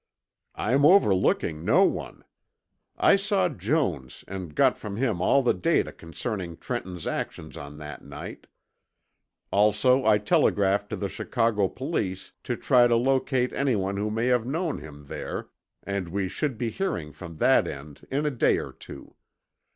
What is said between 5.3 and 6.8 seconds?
the data concerning